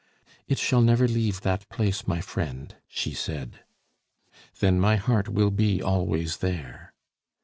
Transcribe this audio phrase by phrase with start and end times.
[0.47, 3.59] "It shall never leave that place, my friend," she said.
[4.59, 6.95] "Then my heart will be always there."